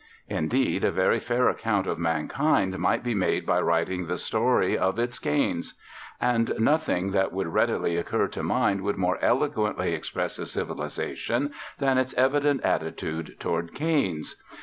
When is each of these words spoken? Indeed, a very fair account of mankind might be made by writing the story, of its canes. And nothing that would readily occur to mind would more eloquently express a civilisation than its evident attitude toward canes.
Indeed, 0.29 0.83
a 0.83 0.91
very 0.91 1.19
fair 1.19 1.47
account 1.47 1.85
of 1.85 1.99
mankind 1.99 2.79
might 2.79 3.03
be 3.03 3.13
made 3.13 3.45
by 3.45 3.61
writing 3.61 4.07
the 4.07 4.17
story, 4.17 4.75
of 4.75 4.97
its 4.97 5.19
canes. 5.19 5.75
And 6.19 6.55
nothing 6.59 7.11
that 7.11 7.31
would 7.31 7.45
readily 7.49 7.97
occur 7.97 8.27
to 8.29 8.41
mind 8.41 8.81
would 8.81 8.97
more 8.97 9.19
eloquently 9.23 9.93
express 9.93 10.39
a 10.39 10.47
civilisation 10.47 11.51
than 11.77 11.99
its 11.99 12.15
evident 12.15 12.63
attitude 12.63 13.35
toward 13.39 13.75
canes. 13.75 14.37